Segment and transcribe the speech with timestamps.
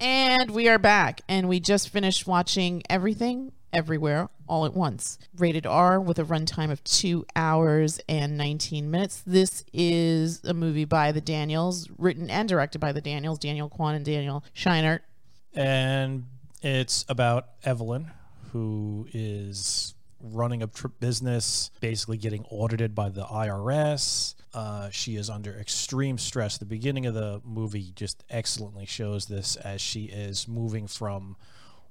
[0.00, 5.18] And we are back, and we just finished watching Everything Everywhere All at Once.
[5.36, 9.22] Rated R with a runtime of two hours and 19 minutes.
[9.26, 13.94] This is a movie by the Daniels, written and directed by the Daniels, Daniel Kwan
[13.94, 15.00] and Daniel Scheinert.
[15.54, 16.24] and
[16.62, 18.10] it's about Evelyn,
[18.52, 24.34] who is running a tr- business, basically getting audited by the IRS.
[24.52, 26.58] Uh, she is under extreme stress.
[26.58, 31.36] The beginning of the movie just excellently shows this as she is moving from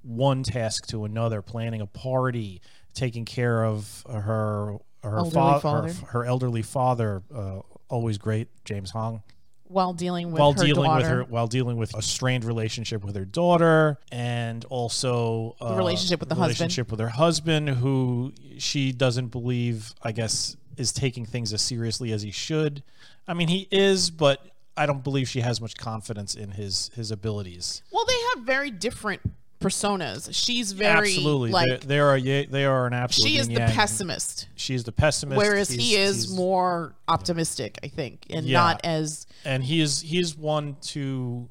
[0.02, 2.61] one task to another, planning a party,
[2.93, 5.88] taking care of her her, Elderly fa- father.
[5.93, 9.23] her, her elderly father, uh, always great, James Hong
[9.70, 13.16] While dealing with while her dealing with her while dealing with a strained relationship with
[13.16, 16.59] her daughter and also uh, relationship with the husband.
[16.59, 22.11] relationship with her husband who she doesn't believe I guess is taking things as seriously
[22.11, 22.81] as he should.
[23.28, 24.44] I mean he is but
[24.76, 27.83] I don't believe she has much confidence in his his abilities.
[27.92, 29.22] Well, they have very different
[29.59, 30.29] personas.
[30.31, 31.52] She's very Absolutely.
[31.52, 35.38] like they, they are they are an absolute she is the pessimist, She's the pessimist
[35.38, 38.59] whereas He's- he is more optimistic, I think, and Yeah.
[38.59, 41.49] not as and he is he's one to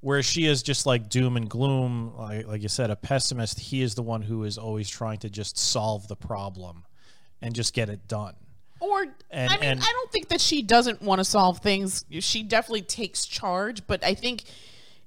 [0.00, 3.82] where she is just like doom and gloom like, like you said a pessimist he
[3.82, 6.84] is the one who is always trying to just solve the problem
[7.42, 8.34] and just get it done
[8.80, 12.04] or And- I mean, and- I don't think that she doesn't want to solve things.
[12.20, 14.44] She definitely takes charge, but I think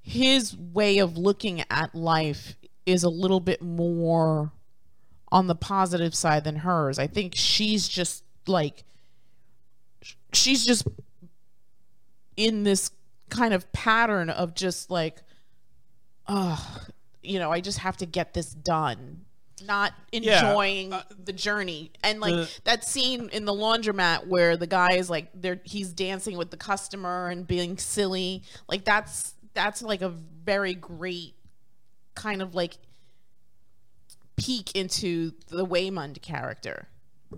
[0.01, 4.51] his way of looking at life is a little bit more
[5.31, 6.99] on the positive side than hers.
[6.99, 8.83] I think she's just like
[10.33, 10.87] she's just
[12.37, 12.91] in this
[13.29, 15.21] kind of pattern of just like
[16.27, 16.81] oh,
[17.21, 19.21] you know, I just have to get this done.
[19.65, 20.93] Not Yeah, uh, enjoying
[21.23, 21.91] the journey.
[22.03, 25.93] And like the- that scene in the laundromat where the guy is like there he's
[25.93, 28.43] dancing with the customer and being silly.
[28.67, 31.35] Like that's that's like a very great
[32.15, 32.77] kind of like
[34.37, 36.87] peek into the Waymond character.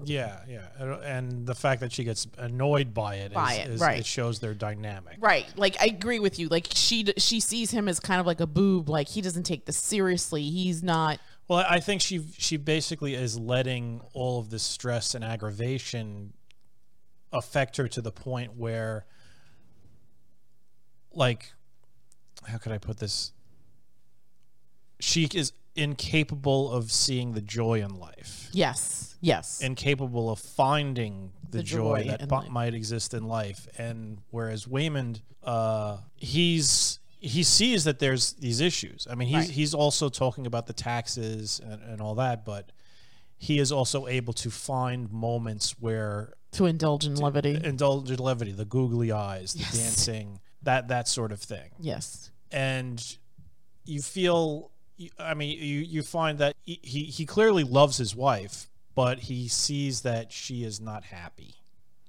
[0.06, 0.68] yeah yeah
[1.04, 4.00] And- the fact that she gets annoyed by it, is, By it, is- right.
[4.00, 5.46] it shows their dynamic Right.
[5.58, 6.48] Like I agree with you.
[6.48, 8.90] Like she she sees him as kind of like a boob.
[8.90, 10.44] Like he doesn't take this seriously.
[10.44, 11.20] He's not.
[11.48, 16.34] Well, I think she she basically is letting all of this stress and aggravation
[17.34, 19.06] affect her to the point where,
[21.14, 21.54] like,
[22.48, 23.32] how could I put this?
[25.00, 29.16] She is incapable of seeing the joy in life, Yes.
[29.22, 29.60] Yes.
[29.62, 32.50] incapable of finding the, The joy, joy that life.
[32.50, 33.68] might exist in life.
[33.78, 39.08] And whereas Waymond, uh, he's he sees that there's these issues.
[39.10, 39.50] I mean, he's Right.
[39.50, 42.72] he's also talking about the taxes and, and all that, but
[43.38, 47.60] he is also able to find moments where to indulge in levity.
[47.64, 49.74] indulge in levity, the googly eyes, the Yes.
[49.78, 52.30] dancing, that that sort of thing yes.
[52.54, 53.18] And
[53.86, 54.72] you feel
[55.20, 59.48] i mean you you find that he he he clearly loves his wife but he
[59.48, 61.56] sees that she is not happy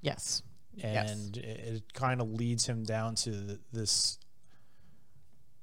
[0.02, 0.42] Yes.
[0.74, 1.10] Yes.
[1.10, 4.18] and it, it kind of leads him down to this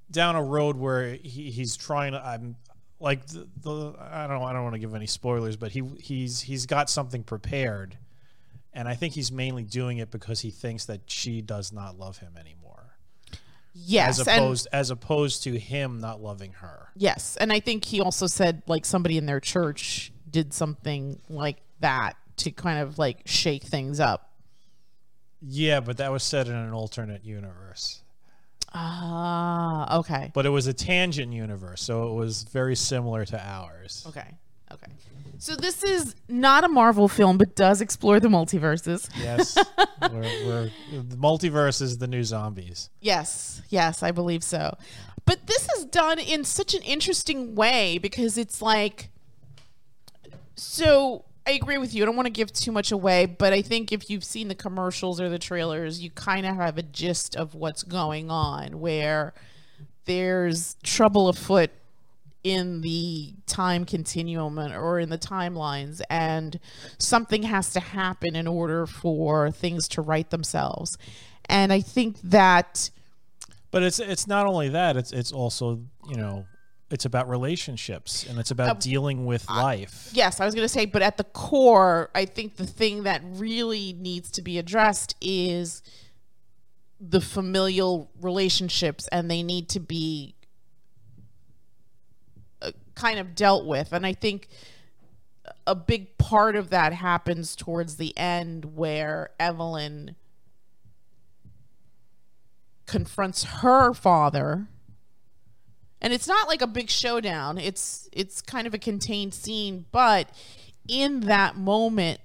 [0.09, 2.55] down a road where he, he's trying to i'm
[2.99, 6.41] like the, the i don't i don't want to give any spoilers but he he's
[6.41, 7.97] he's got something prepared
[8.73, 12.17] and i think he's mainly doing it because he thinks that she does not love
[12.17, 12.60] him anymore
[13.73, 14.19] Yes.
[14.19, 16.89] as and opposed as opposed to him not loving her.
[16.95, 21.57] yes, and I think he also said like somebody in their church did something like
[21.79, 24.31] that to kind of like shake things up.
[25.41, 28.03] Yeah, but that was set in an alternate universe.
[28.73, 29.99] Ah.
[29.99, 30.31] okay.
[30.33, 34.05] But it was a tangent universe, so it was very similar to ours.
[34.07, 34.37] Okay.
[34.73, 34.91] Okay.
[35.37, 39.09] So this is not a Marvel film, but does explore the multiverses.
[39.19, 39.57] Yes,
[40.01, 42.91] we're, we're, the multiverse is the new zombies.
[42.99, 44.77] Yes, yes, I believe so.
[45.25, 49.09] But this is done in such an interesting way because it's like
[50.55, 52.03] so I agree with you.
[52.03, 54.55] I don't want to give too much away, but I think if you've seen the
[54.55, 59.33] commercials or the trailers, you kind of have a gist of what's going on where
[60.05, 61.71] there's trouble afoot
[62.43, 66.59] in the time continuum or in the timelines and
[66.97, 70.97] something has to happen in order for things to right themselves.
[71.45, 72.89] And I think that
[73.69, 76.45] But it's it's not only that; it's it's also you know
[76.91, 80.09] it's about relationships and it's about dealing with life.
[80.11, 83.21] Yes, I was going to say, but at the core, I think the thing that
[83.23, 85.81] really needs to be addressed is
[86.99, 90.40] the familial relationships, and they need to be uh,
[93.01, 93.91] kind of dealt with.
[93.93, 94.47] And I think
[95.65, 100.15] a big part of that happens towards the end where Evelyn
[102.85, 104.67] confronts her father
[106.01, 107.59] and it's not like a big showdown.
[107.59, 110.27] It's it's kind of a contained scene, but
[110.87, 112.19] in that moment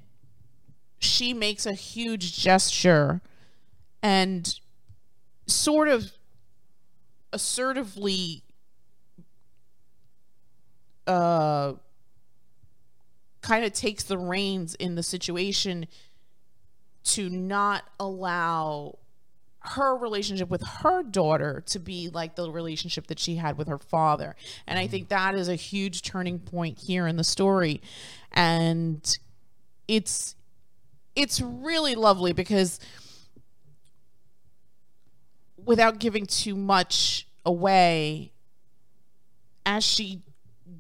[0.99, 3.21] she makes a huge gesture
[4.03, 4.59] and
[5.47, 6.11] sort of
[7.35, 8.43] assertively
[11.07, 11.73] uh
[13.43, 15.87] kind of takes the reins in the situation
[17.05, 18.99] to not allow
[19.61, 23.79] her relationship with her daughter to be like the relationship that she had with her
[23.79, 24.37] father.
[24.67, 27.81] And I think that is a huge turning point here in the story.
[28.33, 29.19] And
[29.89, 30.35] it's
[31.15, 32.79] it's really lovely because
[35.65, 38.33] without giving too much away
[39.65, 40.23] as she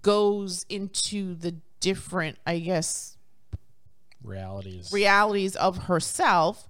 [0.06, 3.16] goes into the different, I guess,
[4.22, 6.68] realities realities of herself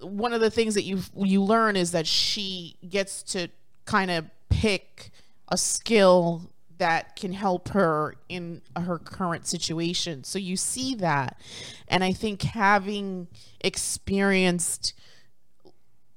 [0.00, 3.48] one of the things that you you learn is that she gets to
[3.86, 5.10] kind of pick
[5.48, 10.22] a skill that can help her in her current situation.
[10.22, 11.40] So you see that.
[11.88, 13.26] And I think having
[13.60, 14.92] experienced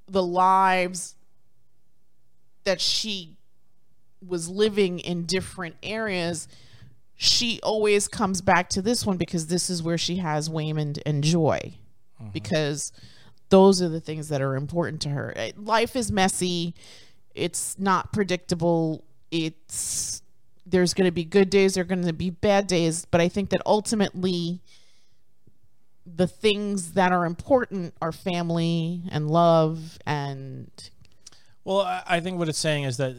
[0.08, 1.16] the lives
[2.66, 3.38] that she
[4.26, 6.48] was living in different areas,
[7.16, 11.24] she always comes back to this one because this is where she has Waymond and
[11.24, 11.76] Joy.
[12.22, 12.32] Mm-hmm.
[12.32, 12.92] Because
[13.50, 15.34] those are the things that are important to her.
[15.58, 16.74] Life is messy.
[17.36, 19.04] It's not predictable.
[19.30, 20.22] It's
[20.66, 23.50] there's going to be good days, there're going to be bad days, but I think
[23.50, 24.62] that ultimately
[26.06, 30.90] the things that are important are family and love and
[31.64, 33.16] well i think what it's saying is that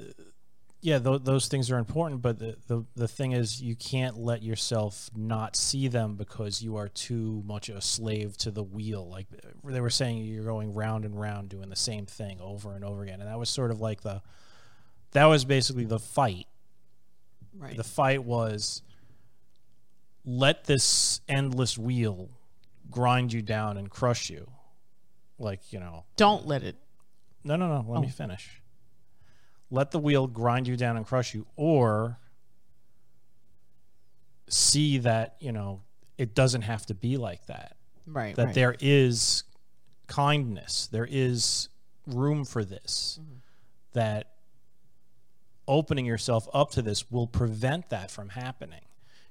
[0.82, 4.42] yeah, th- those things are important, but the, the the thing is, you can't let
[4.42, 9.08] yourself not see them because you are too much a slave to the wheel.
[9.08, 9.28] Like
[9.64, 13.04] they were saying, you're going round and round doing the same thing over and over
[13.04, 14.22] again, and that was sort of like the
[15.12, 16.48] that was basically the fight.
[17.56, 17.76] Right.
[17.76, 18.82] The fight was
[20.24, 22.28] let this endless wheel
[22.90, 24.50] grind you down and crush you,
[25.38, 26.06] like you know.
[26.16, 26.74] Don't let it.
[27.44, 27.84] No, no, no.
[27.88, 28.02] Let oh.
[28.02, 28.61] me finish
[29.72, 32.18] let the wheel grind you down and crush you, or
[34.48, 35.80] see that, you know,
[36.18, 37.76] it doesn't have to be like that.
[38.06, 38.36] Right.
[38.36, 38.54] That right.
[38.54, 39.44] there is
[40.06, 41.70] kindness, there is
[42.06, 43.38] room for this, mm-hmm.
[43.94, 44.32] that
[45.66, 48.82] opening yourself up to this will prevent that from happening.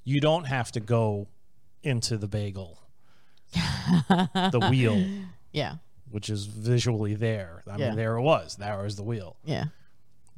[0.04, 1.28] You don't have to go
[1.84, 2.82] into the bagel,
[3.54, 5.06] the wheel.
[5.54, 5.76] Yeah.
[6.10, 7.62] Which is visually there.
[7.70, 7.88] I yeah.
[7.88, 8.56] mean, there it was.
[8.56, 9.36] There was the wheel.
[9.44, 9.66] Yeah.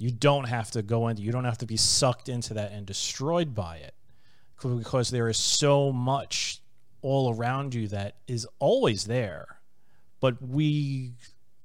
[0.03, 2.85] You don't have to go into, you don't have to be sucked into that and
[2.85, 3.93] destroyed by it
[4.61, 6.59] because there is so much
[7.01, 9.59] all around you that is always there.
[10.19, 11.13] But we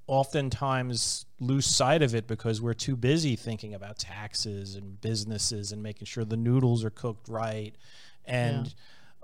[0.06, 5.82] oftentimes lose sight of it because we're too busy thinking about taxes and businesses and
[5.82, 7.74] making sure the noodles are cooked right
[8.24, 8.72] and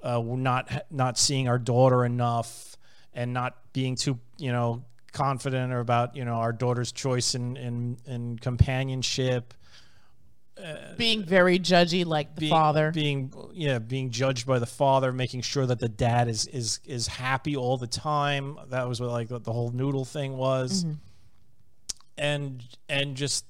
[0.02, 0.16] yeah.
[0.16, 2.76] uh, we're not not seeing our daughter enough
[3.14, 4.84] and not being too you know
[5.14, 9.54] confident or about you know our daughter's choice in in, in companionship.
[10.62, 15.12] Uh, being very judgy like the being, father being yeah being judged by the father
[15.12, 19.10] making sure that the dad is is is happy all the time that was what
[19.10, 20.92] like what the whole noodle thing was mm-hmm.
[22.16, 23.44] and and just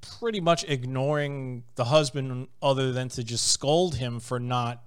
[0.00, 4.82] pretty much ignoring the husband other than to just scold him for not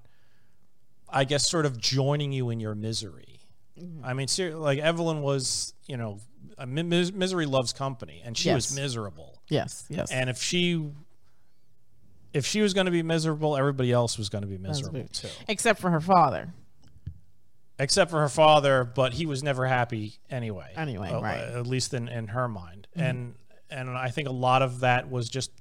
[1.07, 3.30] i guess sort of joining you in your misery
[3.79, 4.05] Mm-hmm.
[4.05, 6.19] I mean, ser- like Evelyn was, you know,
[6.65, 8.55] mis- misery loves company, and she yes.
[8.55, 9.41] was miserable.
[9.49, 10.11] Yes, yes.
[10.11, 10.91] And if she,
[12.33, 15.29] if she was going to be miserable, everybody else was going to be miserable too,
[15.47, 16.53] except for her father.
[17.79, 20.71] Except for her father, but he was never happy anyway.
[20.75, 21.39] Anyway, uh, right?
[21.39, 23.07] At least in in her mind, mm-hmm.
[23.07, 23.35] and
[23.71, 25.51] and I think a lot of that was just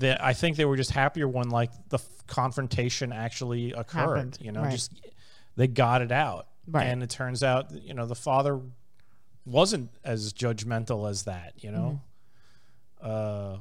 [0.00, 4.16] that I think they were just happier when like the confrontation actually occurred.
[4.16, 4.38] Happened.
[4.40, 4.72] You know, right.
[4.72, 4.92] just
[5.56, 6.46] they got it out.
[6.68, 6.84] Right.
[6.84, 8.60] And it turns out, you know, the father
[9.44, 12.00] wasn't as judgmental as that, you know.
[13.02, 13.10] Mm-hmm.
[13.10, 13.58] Uh,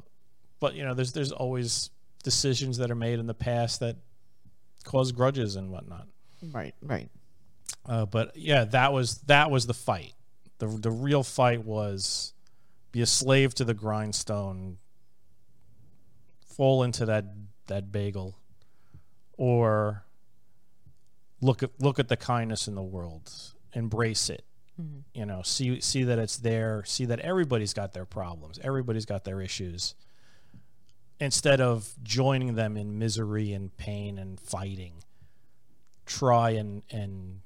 [0.60, 1.92] but you know, there's there's always
[2.24, 3.98] decisions that are made in the past that
[4.84, 6.08] cause grudges and whatnot.
[6.52, 7.10] Right, right.
[7.86, 10.14] Uh, but yeah, that was that was the fight.
[10.58, 12.34] the The real fight was
[12.92, 14.78] be a slave to the grindstone,
[16.48, 17.26] fall into that
[17.68, 18.40] that bagel,
[19.38, 20.04] or
[21.42, 23.32] look at look at the kindness in the world,
[23.74, 24.44] embrace it.
[24.82, 25.00] Mm-hmm.
[25.14, 29.24] You know, see see that it's there, see that everybody's got their problems, everybody's got
[29.24, 29.96] their issues.
[31.20, 34.96] Instead of joining them in misery and pain and fighting,
[36.06, 37.42] try and and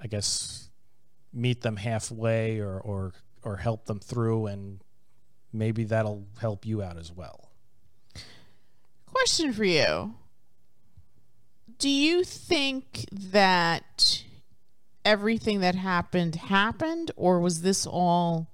[0.00, 0.70] I guess
[1.32, 4.80] meet them halfway or or or help them through and
[5.52, 7.50] maybe that'll help you out as well.
[9.06, 10.14] Question for you.
[11.78, 14.22] Do you think that
[15.04, 18.48] everything that happened happened or was this all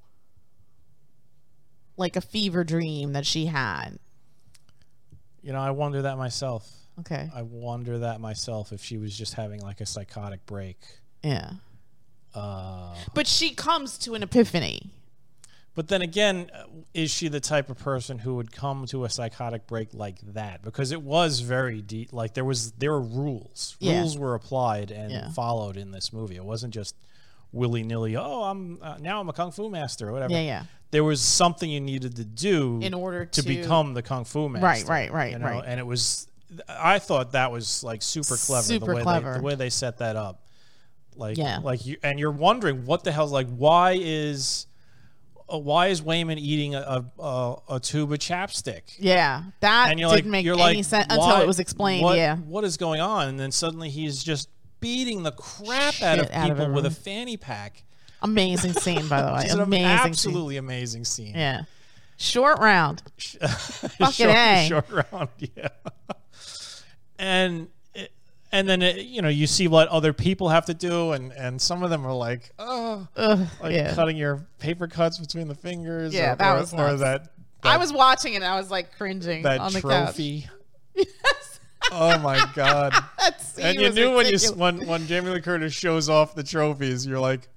[1.96, 3.98] like a fever dream that she had?
[5.42, 6.68] You know, I wonder that myself.
[7.00, 7.30] Okay.
[7.34, 10.78] I wonder that myself if she was just having like a psychotic break.
[11.22, 11.52] Yeah.
[12.34, 14.90] Uh, But she comes to an epiphany.
[15.74, 16.64] But then again, uh,
[16.94, 20.62] is she the type of person who would come to a psychotic break like that?
[20.62, 22.12] Because it was very deep.
[22.12, 23.76] Like there was there were rules.
[23.80, 23.98] Yeah.
[24.00, 25.30] Rules were applied and Yeah.
[25.32, 26.36] followed in this movie.
[26.36, 26.94] It wasn't just
[27.52, 28.16] willy nilly.
[28.16, 30.32] Oh, I'm uh, now I'm a kung fu master or whatever.
[30.32, 30.62] Yeah, yeah.
[30.90, 34.48] There was something you needed to do In order to, to- become the kung fu
[34.50, 34.66] master.
[34.66, 35.46] Right, right, right, you know?
[35.46, 35.64] right.
[35.66, 36.26] And it was.
[36.68, 38.62] I thought that was like super clever.
[38.62, 39.32] Super the way clever.
[39.32, 40.46] They, the way they set that up.
[41.16, 41.58] Like, Yeah.
[41.62, 43.48] like you, and you're wondering what the hell's like.
[43.48, 44.66] Why is,
[45.58, 48.82] why is Waymond eating a a, a, tube of chapstick?
[48.98, 49.42] Yeah.
[49.60, 52.02] That And you're didn't like, make you're any like, sense until it was explained.
[52.04, 52.36] what- yeah.
[52.36, 53.28] What is going on?
[53.28, 54.48] And then suddenly he's just
[54.80, 57.84] beating the crap out of Shit out of people with a fanny pack.
[58.22, 59.40] Amazing scene, by the way.
[59.44, 60.10] It's an Amazing scene.
[60.10, 61.34] absolutely amazing scene.
[61.34, 61.62] Yeah.
[62.16, 63.02] Short round.
[63.16, 64.66] short, A.
[64.68, 65.68] short round, yeah.
[67.18, 67.68] and
[68.52, 71.60] and then it, you know you see what other people have to do, and and
[71.60, 73.94] some of them are like, oh, Ugh, like yeah.
[73.94, 76.14] cutting your paper cuts between the fingers.
[76.14, 77.00] Yeah, or, that or, was or nuts.
[77.00, 77.32] that,
[77.62, 79.90] I was watching it and I was like cringing that on the couch.
[80.14, 80.48] trophy.
[81.90, 82.92] oh my god!
[83.18, 87.06] That and you knew when you when when Jamie Lee Curtis shows off the trophies,
[87.06, 87.48] you're like,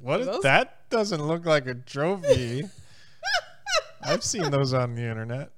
[0.00, 0.90] what is that?
[0.90, 2.64] Doesn't look like a trophy.
[4.02, 5.50] I've seen those on the internet.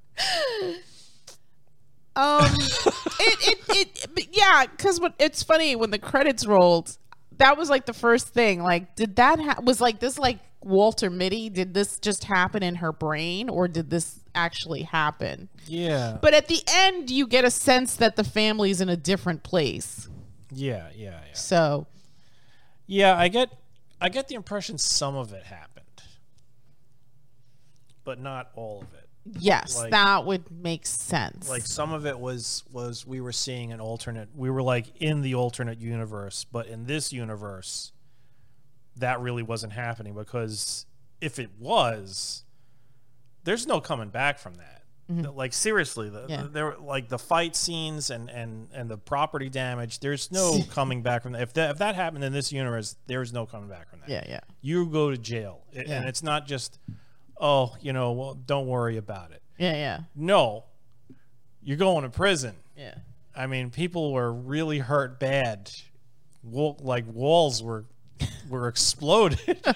[2.17, 2.45] Um,
[3.21, 6.97] it, it, it, yeah, because it's funny when the credits rolled,
[7.39, 8.63] that was like the first thing.
[8.63, 11.51] Like, did that ha- was like this like Walter Mitty?
[11.51, 15.49] Did this just happen in her brain, or did this actually happen?
[15.67, 16.19] Yeah.
[16.21, 20.09] But at the end, you get a sense that the family's in a different place.
[20.51, 21.35] Yeah, yeah, yeah.
[21.35, 21.87] So
[22.87, 23.51] Yeah, I get
[24.01, 25.85] I get the impression some of it happened.
[28.05, 29.06] But not all of it.
[29.39, 31.49] Yes, Like- that would make sense.
[31.49, 35.23] Like some of it was was we were seeing an alternate we were like in
[35.23, 37.93] the alternate universe, but in this universe
[38.97, 40.87] that really wasn't happening because
[41.21, 42.45] if it was
[43.45, 44.83] there's no coming back from that.
[45.09, 46.31] The- Like seriously, the, Mm-hmm.
[46.31, 46.43] Yeah.
[46.43, 50.01] the- there like the fight scenes and and and the property damage.
[50.01, 51.43] There's no coming back from that.
[51.43, 54.09] If that if that happened in this universe, there's no coming back from that.
[54.11, 56.81] yeah, yeah, you go to jail, It- and it's not just,
[57.41, 59.43] oh, you know, well, don't worry about it.
[59.59, 60.65] yeah, yeah, No,
[61.63, 62.55] you're going to prison.
[62.77, 62.95] yeah.
[63.35, 65.71] I mean, people were really hurt bad.
[66.43, 67.85] Wall, like walls were
[68.49, 69.63] were exploded.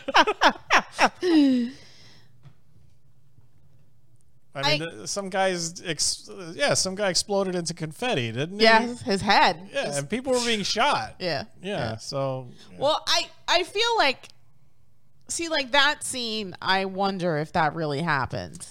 [4.53, 8.65] I mean, I- some guys, ex- yeah, some guy exploded into confetti, didn't he?
[8.65, 9.69] Yeah, his head.
[9.73, 11.15] yeah, and people were being shot.
[11.21, 11.45] Yeah.
[11.63, 11.97] yeah.
[11.99, 14.29] So, Well, I I feel like
[15.31, 16.55] see like that scene.
[16.61, 18.67] I wonder if that really happened.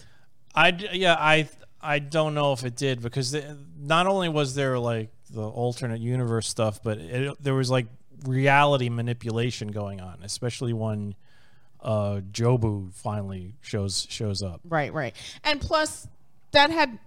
[0.55, 1.49] I yeah I
[1.81, 6.01] I don't know if it did because the, not only was there like the alternate
[6.01, 7.87] universe stuff, but it, there was like
[8.25, 11.15] reality manipulation going on, especially when
[11.81, 14.61] uh, Jobu finally shows shows up.
[14.67, 15.15] Right, right.
[15.43, 16.07] And plus,
[16.51, 16.99] that had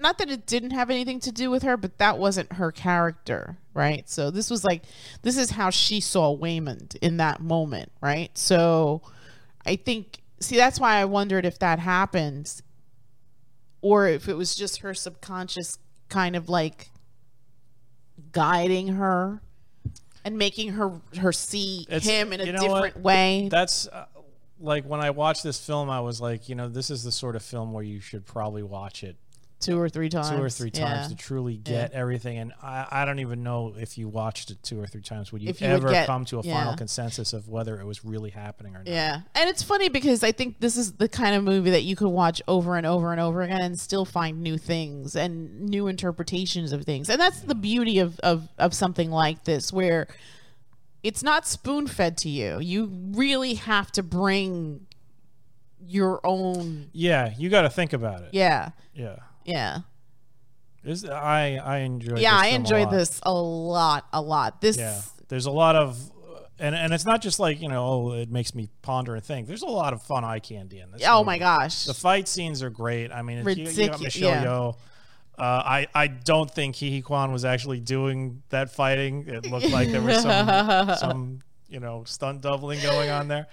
[0.00, 3.58] not that it didn't have anything to do with her, but that wasn't her character,
[3.74, 4.08] right?
[4.08, 4.82] So this was like
[5.22, 8.36] this is how she saw Waymond in that moment, right?
[8.36, 9.02] So
[9.66, 12.62] I think see that's why I wondered if that happens
[13.82, 15.78] or if it was just her subconscious
[16.08, 16.90] kind of like
[18.32, 19.40] guiding her
[20.24, 22.82] and making her her see It's- him in a know what?
[22.84, 23.48] different way.
[23.50, 24.06] That's uh,
[24.60, 27.36] like when I watched this film, I was like, you know, this is the sort
[27.36, 29.16] of film where you should probably watch it
[29.60, 30.30] two or three times.
[30.30, 31.16] two or three times Yeah.
[31.16, 32.38] to truly get everything.
[32.38, 35.42] And I, I don't even know if you watched it two or three times, would
[35.42, 36.54] you, you would ever get- come to a yeah.
[36.54, 38.88] final consensus of whether it was really happening or not?
[38.88, 39.20] Yeah.
[39.34, 42.08] And it's funny because I think this is the kind of movie that you could
[42.08, 46.72] watch over and over and over again and still find new things and new interpretations
[46.72, 47.10] of things.
[47.10, 50.08] And that's the beauty of, of, of something like this, where
[51.02, 52.58] it's not spoon fed to you.
[52.60, 54.86] You really have to bring
[55.82, 56.90] your own.
[56.92, 58.30] Yeah, you got to think about it.
[58.32, 58.70] Yeah.
[58.94, 59.16] Yeah.
[59.50, 59.80] Yeah.
[60.82, 62.18] This, I I enjoyed.
[62.18, 62.42] Yeah.
[62.42, 62.90] this I enjoyed lot.
[62.90, 64.60] this a lot, a lot.
[64.60, 64.78] This.
[64.78, 65.98] Yeah, there's a lot of,
[66.58, 69.46] and and it's not just like you know, oh, it makes me ponder and think.
[69.46, 71.02] There's a lot of fun eye candy in this.
[71.06, 71.26] Oh movie.
[71.26, 71.84] my gosh.
[71.84, 73.12] The fight scenes are great.
[73.12, 74.44] I mean, it's, you, you got Michelle yeah.
[74.44, 74.76] Yeoh.
[75.38, 79.26] Uh, I I don't think Huy Quan was actually doing that fighting.
[79.26, 81.38] It looked like there was some some
[81.68, 83.48] you know stunt doubling going on there.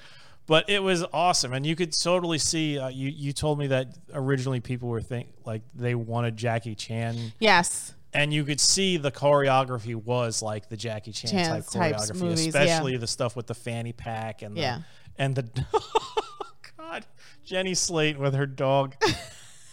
[0.48, 2.80] But it was awesome, and you could totally see.
[2.80, 7.18] Uh, you you told me that originally people were think like they wanted Jackie Chan,
[7.40, 7.94] Yes.
[8.14, 12.22] and you could see the choreography was like the Jackie Chan Chan type types choreography,
[12.22, 12.48] movies, yeah.
[12.62, 14.80] especially the stuff with the fanny pack and the, Yeah.
[15.18, 15.44] and the
[16.78, 17.06] God
[17.44, 18.96] Jenny Slate with her dog.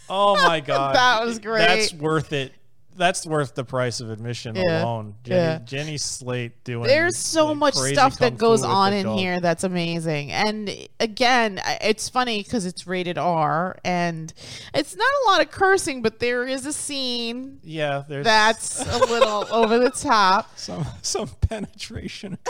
[0.09, 1.59] Oh my god, That was great.
[1.67, 2.53] That's worth it.
[2.97, 4.83] That's worth the price of admission Yeah.
[4.83, 5.15] alone.
[5.23, 5.57] Jenny, Yeah.
[5.65, 6.87] Jenny Slate doing.
[6.87, 9.19] There's so like, much stuff that goes on in dog.
[9.19, 10.31] here that's amazing.
[10.31, 14.33] And again, it's funny because it's rated R and
[14.73, 18.97] it's not a lot of cursing, but there is a scene Yeah, there's that's a
[19.05, 20.49] little over the top.
[20.57, 22.37] some some penetration.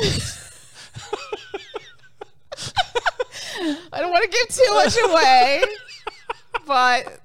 [3.92, 5.64] I don't want to give too much away,
[6.68, 7.20] but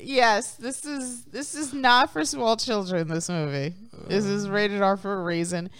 [0.00, 3.08] yes, this is this is not for small children.
[3.08, 3.74] This movie,
[4.06, 5.70] this is rated R for a reason.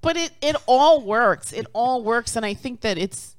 [0.00, 1.52] But it it all works.
[1.52, 3.36] It all works, and I think that it's.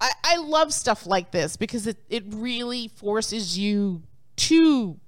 [0.00, 4.02] I, I love stuff like this because it, it really forces you
[4.36, 4.98] to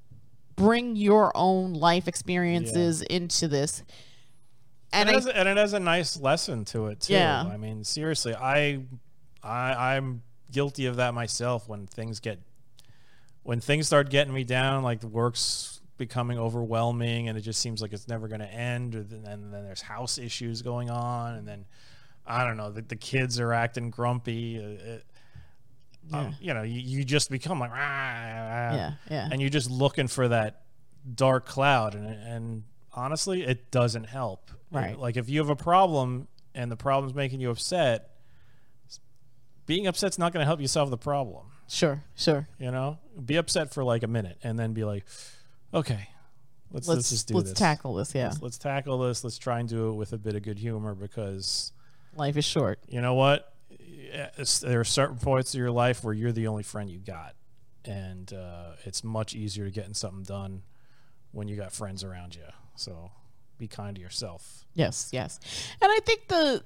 [0.57, 3.83] bring your own life experiences into this.
[4.93, 7.13] and, And it I, has, and it has a nice lesson to it too.
[7.13, 7.43] Yeah.
[7.43, 8.81] I mean, seriously, I,
[9.43, 11.69] I, I'm guilty of that myself.
[11.69, 12.39] When things get,
[13.43, 17.81] when things start getting me down, like the work's becoming overwhelming, and it just seems
[17.83, 18.95] like it's never going to end.
[18.95, 21.65] Or then, and then there's house issues going on, and then
[22.27, 24.59] I don't know, the, the kids are acting grumpy.
[24.59, 25.05] uh, It,
[26.13, 29.29] um, you know, you, you just become like, "Rah, rah," yeah, yeah.
[29.31, 30.63] and you're just looking for that
[31.15, 34.99] dark cloud and and honestly it doesn't help Right.
[34.99, 38.11] like if you have a problem and the problem's making you upset
[39.65, 42.49] being upset's not going to help you solve the problem Sure, sure.
[42.59, 45.05] you know be upset for like a minute and then be like
[45.75, 46.09] okay
[46.73, 47.39] let's let's, Let's just do this.
[47.41, 48.15] let's this tackle this.
[48.15, 50.59] Yeah, let's, let's tackle this let's try and do it with a bit of good
[50.59, 51.73] humor because
[52.17, 52.79] life is short.
[52.89, 53.53] you know what?
[53.71, 57.35] It's- there are certain points of your life where you're the only friend you got,
[57.85, 60.63] and uh, it's much easier to getting something done
[61.33, 62.43] when you got friends around you.
[62.77, 63.11] So
[63.59, 64.65] be kind to yourself.
[64.75, 65.39] Yes, yes.
[65.83, 66.63] And I think the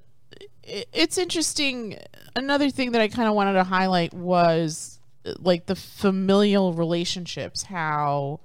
[0.62, 1.98] it's interesting
[2.36, 5.00] another thing that I kind of wanted to highlight was
[5.38, 8.40] like the familial relationships how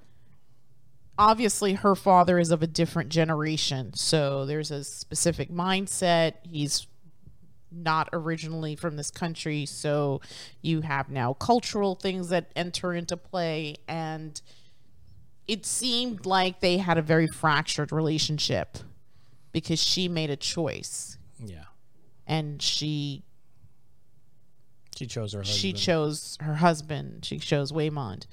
[1.17, 3.93] obviously her father is of a different generation.
[3.93, 6.33] So there's a specific mindset.
[6.43, 6.85] He's
[7.71, 10.21] not originally from this country, so
[10.61, 14.39] you have now cultural things that enter into play and
[15.47, 18.77] it seemed like they had a very fractured relationship
[19.53, 21.63] because she made a choice Yeah,
[22.25, 23.23] and she
[24.97, 25.59] she chose her husband.
[25.59, 27.25] she chose her husband.
[27.25, 28.27] She chose waymond.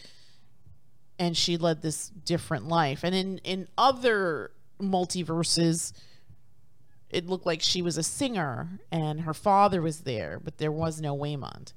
[1.18, 3.04] And she led this different life.
[3.04, 4.50] And in in other
[4.80, 5.92] multiverses
[7.10, 11.00] it looked like she was a singer and her father was there but there was
[11.00, 11.72] no waymond.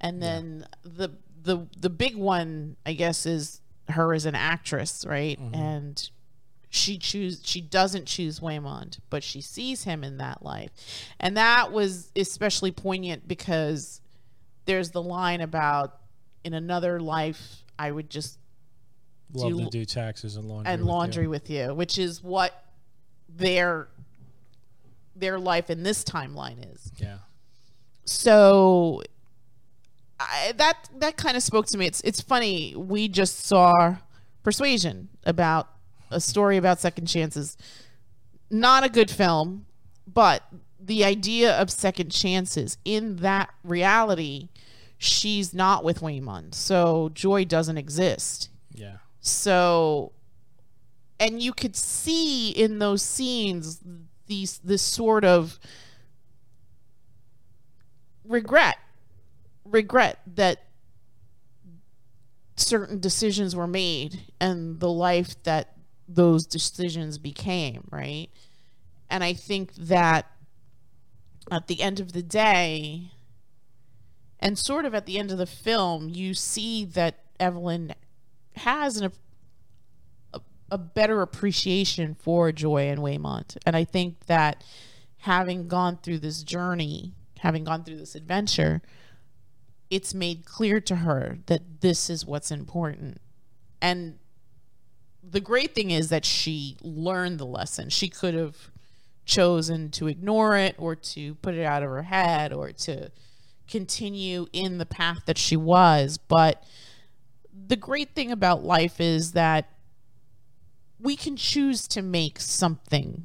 [0.00, 1.10] And then the
[1.42, 5.40] the the big one i guess is her as an actress right?
[5.40, 5.54] Mm-hmm.
[5.54, 6.10] And
[6.68, 10.70] she choose she doesn't choose Waymond, but she sees him in that life.
[11.18, 14.00] And that was especially poignant because
[14.66, 15.98] there's the line about
[16.44, 18.38] in another life I would just
[19.32, 20.72] love do- to do taxes and laundry.
[20.72, 20.88] and with
[21.24, 21.30] you.
[21.30, 22.64] with you, which is what
[23.28, 23.88] their
[25.14, 26.92] their life in this timeline is.
[26.98, 27.18] Yeah,
[28.04, 29.02] So
[30.20, 31.86] I, that that kind of spoke to me.
[31.86, 32.74] It's it's funny.
[32.76, 33.96] We just saw
[34.46, 35.68] Persuasion about
[36.08, 37.56] a story about second chances.
[38.48, 39.66] Not a good film,
[40.06, 40.44] but
[40.78, 44.50] the idea of second chances in that reality,
[44.98, 48.48] she's not with Waymond, so joy doesn't exist.
[48.72, 50.12] yeah, So,
[51.18, 53.80] and you could see in those scenes
[54.26, 55.58] these this sort of
[58.24, 58.76] regret,
[59.64, 60.64] regret that
[62.56, 65.76] certain decisions were made and the life that
[66.08, 68.28] those decisions became, right?
[69.10, 70.26] And I think that
[71.50, 73.12] at the end of the day,
[74.40, 77.94] and sort of at the end of the film, you see that Evelyn
[78.56, 79.12] has an,
[80.32, 83.56] a, a better appreciation for Joy and Waymond.
[83.64, 84.62] And I think that
[85.18, 88.82] having gone through this journey, having gone through this adventure,
[89.90, 93.20] it's made clear to her that this is what's important.
[93.80, 94.18] And
[95.22, 97.88] the great thing is that she learned the lesson.
[97.88, 98.70] She could have
[99.24, 103.10] chosen to ignore it or to put it out of her head or to
[103.68, 106.18] continue in the path that she was.
[106.18, 106.62] But
[107.66, 109.70] the great thing about life is that
[110.98, 113.24] we can choose to make something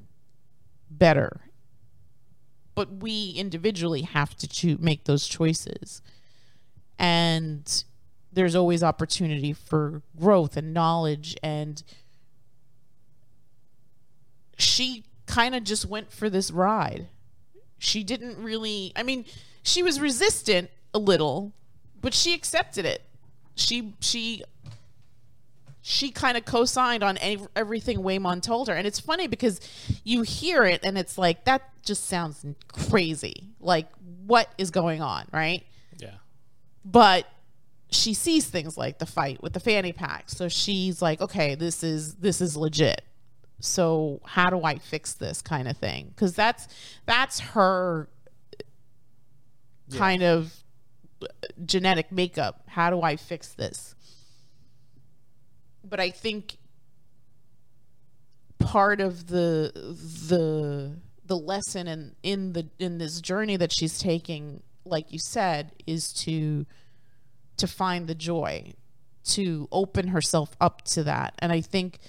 [0.89, 1.41] better.
[2.75, 6.01] But we individually have to choo- make those choices.
[6.97, 7.83] And
[8.31, 11.83] there's always opportunity for growth and knowledge and
[14.57, 17.07] she kind of just went for this ride.
[17.77, 19.25] She didn't really I mean,
[19.63, 21.53] she was resistant a little,
[21.99, 23.03] but she accepted it.
[23.55, 24.43] She she
[25.81, 28.73] she kind of co-signed on any, everything Waymond told her.
[28.73, 29.59] And it's funny because
[30.03, 32.45] you hear it and it's like that just sounds
[32.89, 33.47] crazy.
[33.59, 33.87] Like
[34.25, 35.65] what is going on, right?
[35.97, 36.15] Yeah.
[36.85, 37.25] But
[37.89, 40.29] she sees things like the fight with the fanny pack.
[40.29, 43.01] So she's like, okay, this is this is legit.
[43.59, 46.13] So how do I fix this kind of thing?
[46.15, 46.67] Cuz that's
[47.05, 48.07] that's her
[49.97, 50.53] kind of
[51.65, 52.63] genetic makeup.
[52.67, 53.95] How do I fix this?
[55.83, 56.57] But I think
[58.59, 59.71] part of the
[60.27, 65.71] the the lesson in in the in this journey that she's taking, like you said,
[65.85, 66.65] is to
[67.57, 68.73] to find the joy,
[69.23, 71.35] to open herself up to that.
[71.39, 71.99] And I think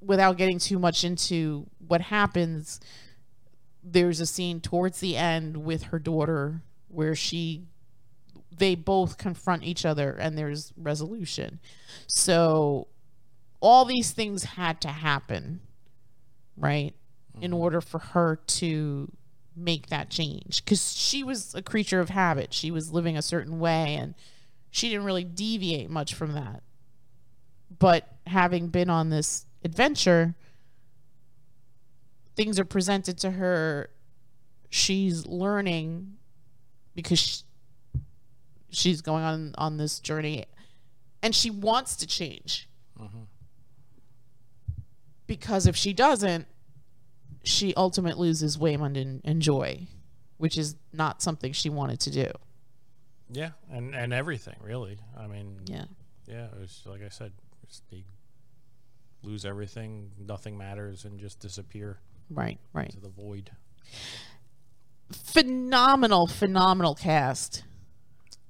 [0.00, 2.80] without getting too much into what happens,
[3.82, 7.64] there's a scene towards the end with her daughter where she
[8.56, 11.58] they both confront each other and there's resolution.
[12.06, 12.88] So
[13.60, 15.60] all these things had to happen,
[16.56, 16.94] right?
[17.40, 17.60] In mm-hmm.
[17.60, 19.10] order for her to
[19.54, 22.52] make that change cuz she was a creature of habit.
[22.52, 24.14] She was living a certain way and
[24.70, 26.62] she didn't really deviate much from that.
[27.78, 30.34] But having been on this adventure,
[32.36, 33.90] things are presented to her.
[34.70, 36.16] She's learning
[36.94, 37.42] because she,
[38.70, 40.46] she's going on on this journey,
[41.22, 42.68] and she wants to change.
[43.00, 43.22] Mm-hmm.
[45.26, 46.46] Because if she doesn't,
[47.44, 49.86] she ultimately loses Waymond and, and joy,
[50.38, 52.30] which is not something she wanted to do.
[53.30, 54.98] Yeah, and and everything really.
[55.18, 55.84] I mean, Yeah.
[56.26, 56.46] yeah.
[56.46, 57.32] It was like I said,
[57.66, 58.04] just they
[59.22, 61.98] lose everything, nothing matters, and just disappear
[62.34, 62.58] Right.
[62.72, 62.86] Right.
[62.86, 63.50] into the void.
[65.12, 67.64] Phenomenal, phenomenal cast.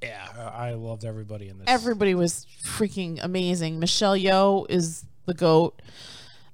[0.02, 1.64] Yeah, I loved everybody in this.
[1.68, 3.78] everybody was freaking amazing.
[3.78, 5.80] Michelle Yeoh is the goat.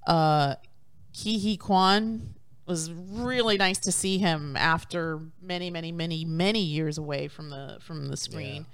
[0.07, 0.57] Uh,
[1.15, 2.35] Ke Huy Quan
[2.67, 7.79] was really nice to see him after many, many, many, many years away from the
[7.81, 8.67] from the screen.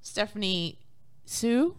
[0.00, 0.78] Stephanie
[1.26, 1.74] Hsu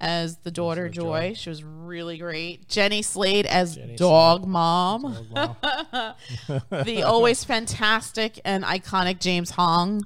[0.00, 1.34] as the daughter Joy, Joy.
[1.34, 2.68] she was really great.
[2.68, 6.14] Jenny Slate as Jenny dog mom Dog mom.
[6.84, 10.04] the always fantastic and iconic James Hong.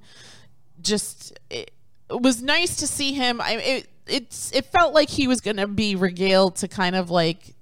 [0.81, 1.70] Just it,
[2.11, 3.40] it was nice to see him.
[3.40, 7.55] I it it's it felt like he was gonna be regaled to kind of like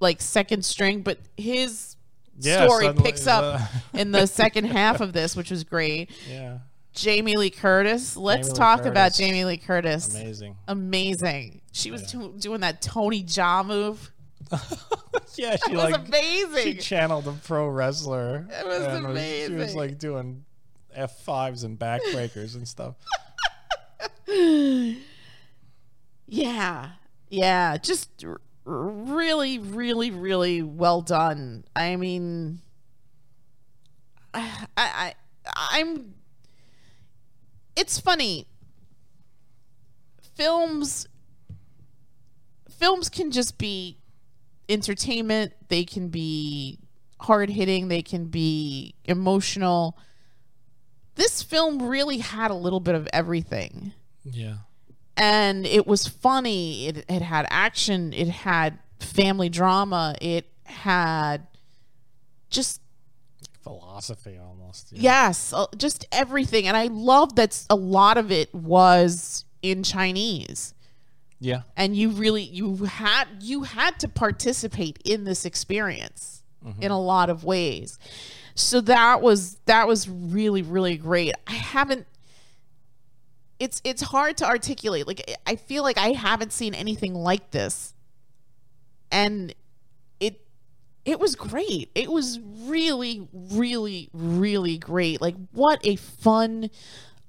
[0.00, 1.96] like second string, but his
[2.40, 3.60] Yeah, story suddenly picks up
[3.92, 6.10] the- in the second half of this, which was great.
[6.28, 6.58] yeah,
[6.92, 8.16] Jamie Lee Curtis.
[8.16, 10.14] Let's Jamie Lee talk about Jamie Lee Curtis.
[10.14, 10.56] amazing.
[10.68, 11.60] Amazing.
[11.72, 14.10] She was do- doing that Tony Jaa move.
[15.34, 16.62] Yeah, she was like amazing.
[16.62, 18.46] she channeled a pro wrestler.
[18.50, 20.44] It was and She was like doing
[20.94, 22.96] F fives and backbreakers and stuff.
[26.26, 26.90] Yeah.
[27.28, 27.76] Yeah.
[27.78, 31.64] Just r- really, really, really well done.
[31.74, 32.60] I mean,
[34.34, 35.14] I, I,
[35.46, 36.14] I'm.
[37.76, 38.46] It's funny.
[40.34, 41.08] Films.
[42.68, 43.98] Films can just be
[44.68, 45.52] entertainment.
[45.68, 46.78] They can be
[47.20, 47.88] hard hitting.
[47.88, 49.96] They can be emotional.
[51.14, 53.92] This film really had a little bit of everything
[54.24, 54.56] Yeah,
[55.16, 56.88] and it was funny.
[56.88, 58.12] It, it had action.
[58.12, 60.14] It had family drama.
[60.20, 61.46] It had
[62.50, 62.80] just
[63.62, 64.92] philosophy almost.
[64.92, 65.26] Yeah.
[65.26, 66.66] yes, uh, just everything.
[66.66, 70.74] And I love that a lot of it was in Chinese.
[71.40, 76.42] yeah, And you really you had you had to participate in this experience
[76.80, 77.98] in a lot of ways.
[78.54, 81.34] So that was that was really really great.
[81.46, 82.06] I haven't
[83.58, 85.06] it's it's hard to articulate.
[85.06, 87.94] Like I feel like I haven't seen anything like this.
[89.10, 89.54] And
[91.04, 91.90] it was great.
[91.94, 95.20] It was really really really great.
[95.20, 96.70] Like what a fun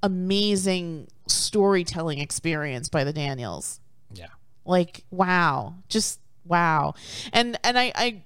[0.01, 3.79] amazing storytelling experience by the Daniels
[4.12, 4.27] yeah.
[4.65, 6.93] like wow just wow
[7.31, 8.21] and and i i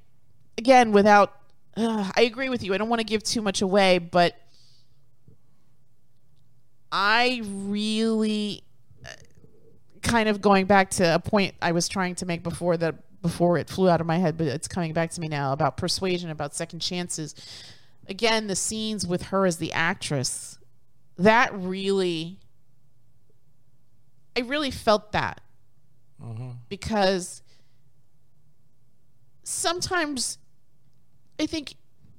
[0.57, 1.33] again without
[1.75, 4.36] uh, i agree with you i don't want to give too much away but
[6.91, 8.63] i really
[9.05, 9.10] uh,
[10.01, 13.58] kind of going back to a point i was trying to make before that before
[13.58, 16.30] it flew out of my head but it's coming back to me now about persuasion
[16.30, 17.36] about second chances.
[18.08, 20.58] Again, the scenes with her as the actress,
[21.17, 22.39] that really,
[24.36, 25.41] I really felt that.
[26.23, 26.51] Mm-hmm.
[26.69, 27.41] Because
[29.43, 30.38] sometimes
[31.39, 31.75] I think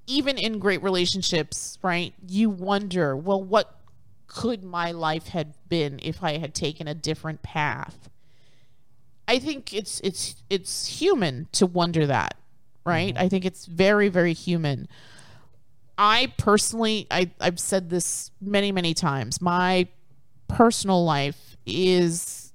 [0.06, 3.78] even in great relationships, right, you wonder, well, what
[4.26, 8.08] could my life had been if I had taken a different path?
[9.28, 12.34] I think it's it's it's human to wonder that,
[12.84, 13.14] right?
[13.16, 14.88] I think it's very very human.
[15.98, 19.42] I personally I I've said this many many times.
[19.42, 19.86] My
[20.48, 22.54] personal life is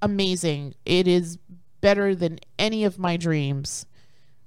[0.00, 0.74] amazing.
[0.84, 1.38] It is
[1.80, 3.86] better than any of my dreams.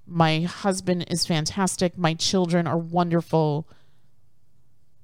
[0.07, 1.97] My husband is fantastic.
[1.97, 3.67] My children are wonderful.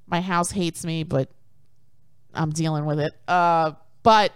[0.08, 1.30] My house hates me, but
[2.34, 3.14] I'm dealing with it.
[3.28, 4.32] Uh, but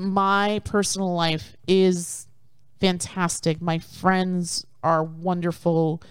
[0.00, 2.26] my personal life is
[2.80, 3.60] fantastic.
[3.60, 6.02] My friends are wonderful.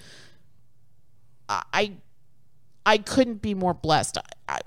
[1.49, 1.93] I
[2.85, 4.19] I couldn't be more blessed.
[4.47, 4.59] I,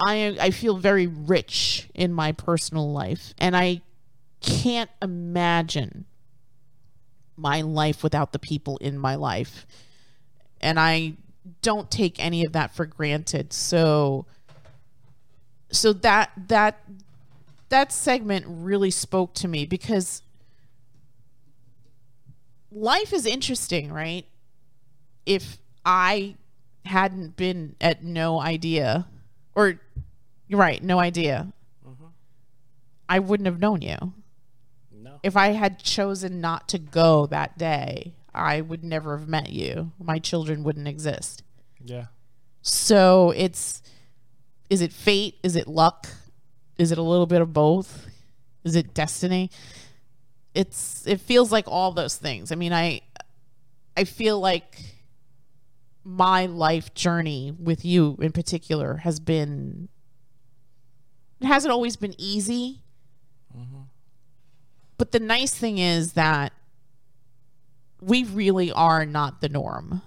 [0.00, 3.82] I I feel very rich in my personal life, and I
[4.40, 6.04] can't imagine
[7.36, 9.66] my life without the people in my life.
[10.60, 11.14] And I
[11.62, 13.52] don't take any of that for granted.
[13.52, 14.26] So
[15.72, 16.80] so that that
[17.74, 20.22] that segment really spoke to me because
[22.70, 24.26] life is interesting, right?
[25.26, 26.36] If I
[26.84, 29.08] hadn't been at no idea
[29.56, 29.80] or
[30.46, 31.52] you're right, no idea.
[31.84, 32.04] Mm-hmm.
[33.08, 34.12] I wouldn't have known you.
[34.92, 35.18] No.
[35.24, 39.90] If I had chosen not to go that day, I would never have met you.
[39.98, 41.42] My children wouldn't exist.
[41.84, 42.06] Yeah.
[42.62, 43.82] So it's
[44.70, 45.38] is it fate?
[45.42, 46.08] Is it luck?
[46.78, 48.06] Is it a little bit of both?
[48.64, 49.50] Is it destiny?
[50.54, 52.52] It's it feels like all those things.
[52.52, 53.02] I mean, I
[53.96, 54.80] I feel like
[56.04, 59.88] my life journey with you in particular has been
[61.40, 62.82] it hasn't always been easy.
[63.56, 63.82] Mm-hmm.
[64.96, 66.52] But the nice thing is that
[68.00, 70.02] we really are not the norm.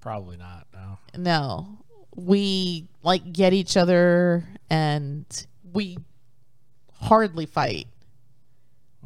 [0.00, 0.66] Probably not.
[0.72, 0.98] No.
[1.16, 1.78] No.
[2.14, 5.98] We like get each other and we
[6.94, 7.88] hardly fight.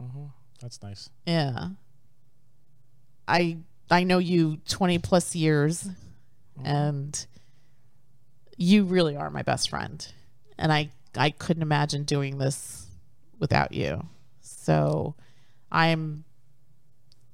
[0.00, 0.26] Mm-hmm.
[0.61, 1.11] That's nice.
[1.26, 1.70] Yeah.
[3.26, 3.59] I
[3.90, 6.66] I know you 20 plus years mm-hmm.
[6.66, 7.26] and
[8.57, 10.07] you really are my best friend.
[10.57, 12.87] And I I couldn't imagine doing this
[13.40, 14.07] without you.
[14.42, 15.16] So
[15.72, 16.22] I'm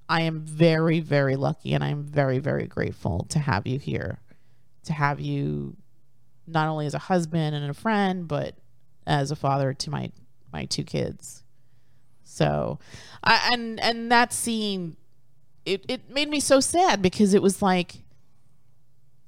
[0.09, 4.21] I am very very lucky and I'm very very grateful to have you here.
[4.85, 5.77] To have you
[6.47, 8.55] not only as a husband and a friend but
[9.07, 10.11] as a father to my
[10.53, 11.43] my two kids.
[12.25, 12.79] So,
[13.23, 14.97] I, and and that scene,
[15.67, 18.03] it it made me so sad because it was like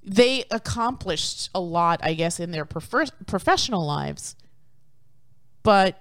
[0.02, 4.36] they accomplished a lot, I guess, in their prefer- professional lives,
[5.62, 6.00] but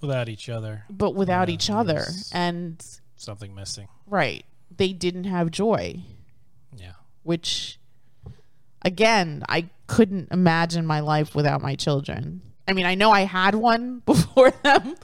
[0.00, 2.84] Without each other, but without Yeah, each other, and
[3.16, 3.88] something missing.
[4.06, 4.44] right,
[4.74, 6.02] they didn't have joy,
[6.76, 6.92] Yeah.
[7.22, 7.78] which
[8.84, 12.42] again, I couldn't imagine my life without my children.
[12.66, 14.94] I mean, I know I had one before them,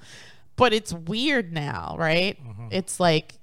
[0.57, 2.39] but it's weird now, right?
[2.71, 3.35] It's like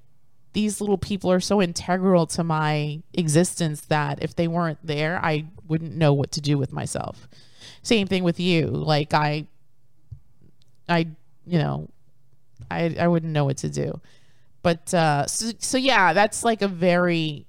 [0.53, 5.45] these little people are so integral to my existence that if they weren't there, I
[5.67, 7.27] wouldn't know what to do with myself.
[7.81, 8.67] Same thing with you.
[8.67, 9.47] Like I
[10.87, 11.07] I
[11.45, 11.89] you know,
[12.71, 13.99] I I wouldn't know what to do.
[14.63, 17.45] But uh so, so yeah, that's like a very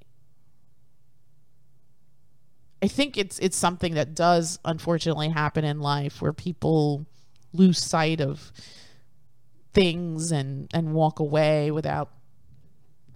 [2.83, 7.07] I think it's it's something that does unfortunately happen in life where people
[7.53, 8.53] lose sight of
[9.73, 12.11] things and and walk away without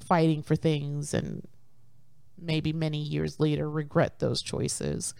[0.06, 1.46] fighting for things and
[2.38, 5.14] maybe many years later regret those choices.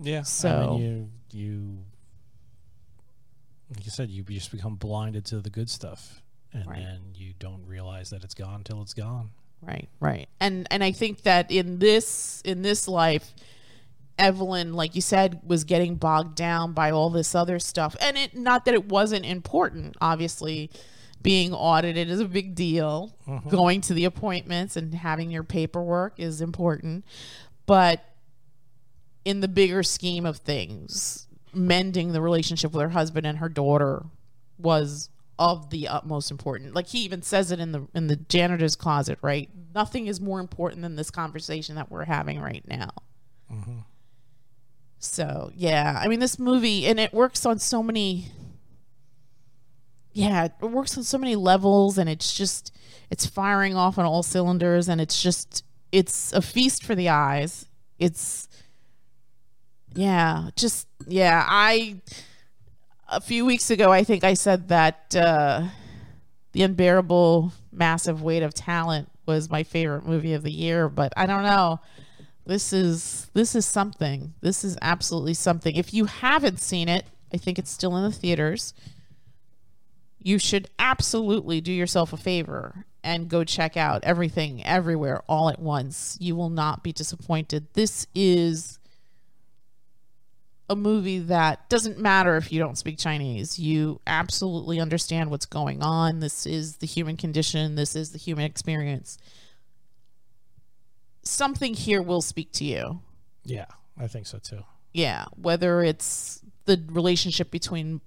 [0.00, 0.20] Yeah.
[0.20, 1.78] I So- mean, you you
[3.74, 6.80] like you said, you just become blinded to the good stuff, and Right.
[6.82, 9.30] then you don't realize that it's gone till it's gone.
[9.62, 10.28] Right, right.
[10.40, 13.32] And and I think that in this in this life
[14.18, 17.96] Evelyn, like you said, was getting bogged down by all this other stuff.
[18.00, 20.70] And it not that it wasn't important, obviously
[21.22, 23.14] being audited is a big deal.
[23.26, 23.48] Mm-hmm.
[23.48, 27.04] Going to the appointments and having your paperwork is important.
[27.66, 28.04] But
[29.24, 34.04] in the bigger scheme of things, mending the relationship with her husband and her daughter
[34.58, 36.74] was of the utmost important.
[36.74, 39.48] Like he even says it in the in the janitor's closet, right?
[39.74, 42.90] Nothing is more important than this conversation that we're having right now.
[43.52, 43.78] Mm-hmm.
[44.98, 48.30] So yeah, I mean this movie and it works on so many
[50.12, 52.74] yeah, it works on so many levels and it's just
[53.10, 57.66] it's firing off on all cylinders and it's just it's a feast for the eyes.
[57.98, 58.48] It's
[59.94, 62.00] yeah, just yeah, I
[63.12, 65.68] a few weeks ago I think I said that uh
[66.52, 71.26] the unbearable massive weight of talent was my favorite movie of the year, but I
[71.26, 71.80] don't know.
[72.44, 74.34] This is this is something.
[74.40, 75.76] This is absolutely something.
[75.76, 78.74] If you haven't seen it, I think it's still in the theaters.
[80.18, 85.58] You should absolutely do yourself a favor and go check out everything everywhere all at
[85.58, 86.16] once.
[86.20, 87.66] You will not be disappointed.
[87.74, 88.78] This is
[90.72, 93.58] a movie that doesn't matter if you don't speak Chinese.
[93.58, 96.20] You absolutely understand what's going on.
[96.20, 99.18] This is the human condition, this is the human experience.
[101.22, 103.00] Something here will speak to you.
[103.44, 104.64] Yeah, I think so too.
[104.92, 108.00] Yeah, whether it's the relationship between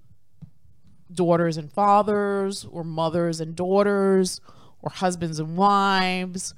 [1.12, 4.40] daughters and fathers, or mothers and daughters,
[4.82, 6.52] or husbands and wives,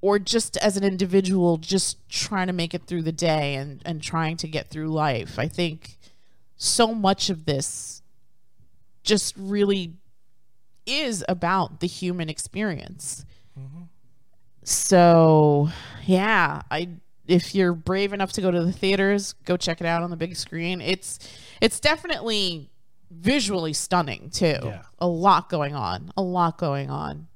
[0.00, 4.02] or just as an individual, just trying to make it through the day and, and
[4.02, 5.38] trying to get through life.
[5.38, 5.98] I think
[6.56, 8.02] so much of this
[9.02, 9.94] just really
[10.86, 13.24] is about the human experience.
[13.58, 13.82] Mm-hmm.
[14.62, 15.70] So,
[16.04, 16.88] yeah, I
[17.26, 20.16] if you're brave enough to go to the theaters, go check it out on the
[20.16, 20.80] big screen.
[20.80, 21.18] It's
[21.60, 22.70] it's definitely
[23.10, 24.56] visually stunning too.
[24.62, 24.82] Yeah.
[24.98, 26.10] A lot going on.
[26.16, 27.28] A lot going on.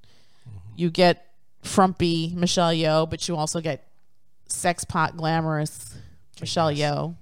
[0.49, 0.59] Mm-hmm.
[0.77, 1.32] You get
[1.63, 3.87] frumpy Michelle Yeoh, but you also get
[4.49, 5.97] sex pot glamorous
[6.41, 7.17] Michelle Yeoh.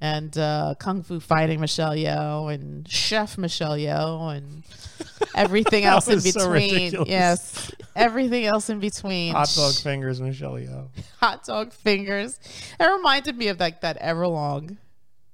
[0.00, 4.64] And uh, kung fu fighting Michelle Yeoh and chef Michelle Yeoh and
[5.34, 7.04] everything else in was so between.
[7.06, 9.32] yes, everything else in between.
[9.32, 10.88] Hot dog fingers, Michelle Yeoh.
[11.20, 12.40] hot dog fingers.
[12.80, 14.76] It reminded me of like that Everlong,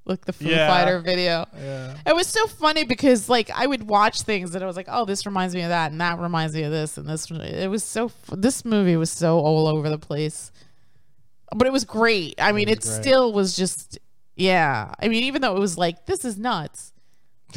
[0.09, 0.66] like the Foo Yeah.
[0.68, 1.47] Fighter video.
[1.57, 1.97] Yeah.
[2.07, 5.05] It was so funny because like I would watch things and I was like, oh,
[5.05, 7.31] this reminds me of that, and that reminds me of this, and this.
[7.31, 8.07] It was so.
[8.07, 10.51] f- This movie was so all over the place,
[11.55, 12.35] but it was great.
[12.40, 12.85] I mean, it great.
[13.03, 13.99] still was just,
[14.37, 14.92] yeah.
[15.01, 16.92] I mean, even though it was like this is nuts,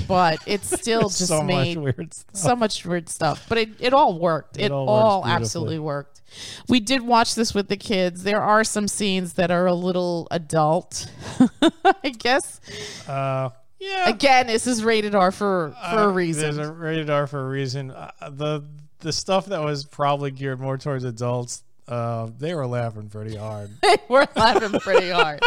[0.07, 2.35] but it still just so made much weird stuff.
[2.35, 4.57] so much weird stuff, but it, it all worked.
[4.57, 6.21] It, It all all, absolutely worked.
[6.69, 8.23] We did watch this with the kids.
[8.23, 11.07] There are some scenes that are a little adult,
[12.03, 12.61] I guess.
[13.07, 13.49] Uh,
[13.79, 14.07] yeah.
[14.07, 16.55] Again, this is rated R for for Uh, a reason.
[16.55, 17.91] There's a rated R for a reason.
[17.91, 18.63] Uh, the
[18.99, 23.71] the stuff that was probably geared more towards adults, uh, they were laughing pretty hard.
[23.81, 25.41] they were laughing pretty hard.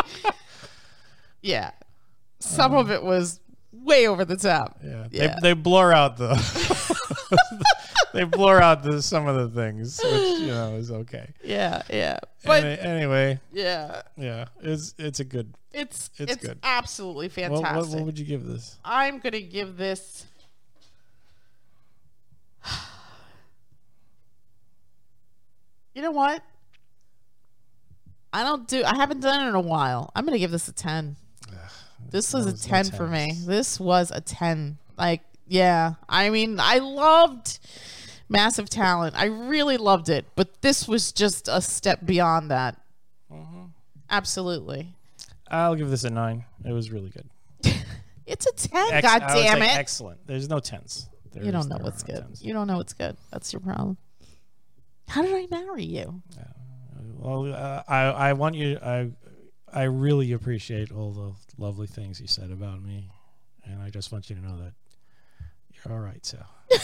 [1.40, 1.70] yeah,
[2.40, 3.40] some of it was
[3.83, 4.79] way over the top.
[4.85, 5.39] Yeah, Yeah.
[5.41, 6.35] They, they blur out the
[8.13, 11.33] they blur out the some of the things, which you know is okay.
[11.43, 15.55] Yeah, yeah, but Any- anyway, yeah, yeah, it's it's a good.
[15.73, 16.59] it's It's it's, good.
[16.63, 17.91] absolutely What, fantastic.
[17.91, 18.79] what, what would you give this?
[18.85, 20.27] I'm gonna give this.
[25.95, 26.43] You know what?
[28.33, 28.83] I don't do.
[28.85, 30.11] I haven't done it in a while.
[30.17, 31.17] I'm gonna give this a ten.
[32.11, 33.33] This was no- a no ten for me.
[33.45, 34.79] This was a ten.
[34.97, 35.95] Like, yeah.
[36.09, 37.59] I mean, I loved
[38.29, 39.14] massive talent.
[39.17, 42.81] I really loved it, but this was just a step beyond that.
[43.33, 43.64] Mm-hmm.
[44.11, 44.95] Absolutely.
[45.49, 46.45] I'll give this a nine.
[46.64, 47.29] It was really good.
[48.27, 48.90] It's a ten.
[48.95, 49.77] Ex- God damn it.
[49.77, 50.27] Excellent.
[50.27, 51.09] There's no tens.
[51.33, 52.17] There You don't is- know what's good.
[52.23, 52.43] tens.
[52.43, 53.19] You don't know what's good.
[53.31, 53.99] That's your problem.
[55.09, 56.23] How did I marry you?
[57.19, 58.79] Well, uh, I I want you.
[58.83, 59.11] I
[59.75, 63.11] I really appreciate all the lovely things you said about me,
[63.65, 64.73] and I just want you to know that
[65.73, 66.25] you're all right.
[66.25, 66.39] So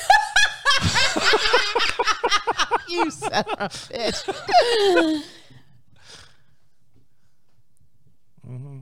[2.89, 5.25] You son of a bitch.
[8.49, 8.81] Mm-hmm.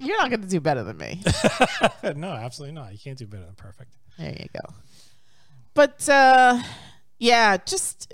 [0.00, 1.22] You're not going to do better than me.
[2.16, 2.90] no, absolutely not.
[2.92, 3.92] You can't do better than perfect.
[4.18, 4.74] There you go.
[5.74, 6.60] But uh,
[7.20, 8.12] yeah, just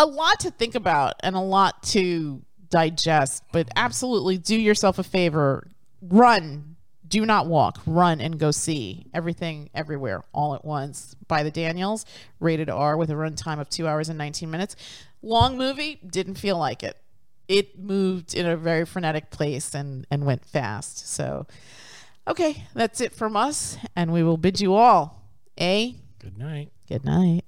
[0.00, 2.42] a lot to think about and a lot to
[2.72, 3.44] digest.
[3.52, 5.68] But absolutely do yourself a favor.
[6.00, 6.74] Run.
[7.06, 7.78] Do not walk.
[7.86, 12.04] Run and go see everything everywhere all at once by the Daniels,
[12.40, 14.74] rated R with a runtime of two hours and 19 minutes.
[15.22, 16.96] Long movie, didn't feel like it.
[17.48, 21.06] It moved in a very frenetic place and, and went fast.
[21.06, 21.46] So,
[22.26, 23.76] okay, that's it from us.
[23.94, 25.22] And we will bid you all
[25.60, 26.72] a Good night.
[26.88, 27.44] good night.